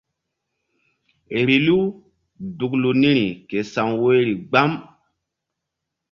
Vbilu 1.39 1.77
duklu 2.57 2.89
niri 3.01 3.27
ke 3.47 3.57
sa̧w 3.71 3.89
woyri 4.01 4.35
gbam. 4.49 4.71